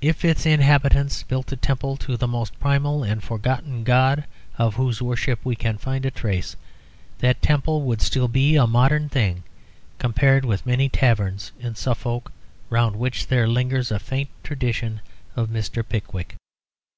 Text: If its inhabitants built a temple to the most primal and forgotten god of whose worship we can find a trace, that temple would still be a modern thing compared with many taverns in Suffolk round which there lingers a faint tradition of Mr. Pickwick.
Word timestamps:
If 0.00 0.24
its 0.24 0.46
inhabitants 0.46 1.22
built 1.22 1.52
a 1.52 1.54
temple 1.56 1.98
to 1.98 2.16
the 2.16 2.26
most 2.26 2.58
primal 2.58 3.02
and 3.04 3.22
forgotten 3.22 3.84
god 3.84 4.24
of 4.56 4.76
whose 4.76 5.02
worship 5.02 5.38
we 5.44 5.54
can 5.54 5.76
find 5.76 6.06
a 6.06 6.10
trace, 6.10 6.56
that 7.18 7.42
temple 7.42 7.82
would 7.82 8.00
still 8.00 8.26
be 8.26 8.56
a 8.56 8.66
modern 8.66 9.10
thing 9.10 9.42
compared 9.98 10.46
with 10.46 10.64
many 10.64 10.88
taverns 10.88 11.52
in 11.60 11.74
Suffolk 11.74 12.32
round 12.70 12.96
which 12.96 13.26
there 13.26 13.46
lingers 13.46 13.90
a 13.90 13.98
faint 13.98 14.30
tradition 14.42 15.02
of 15.36 15.50
Mr. 15.50 15.86
Pickwick. 15.86 16.36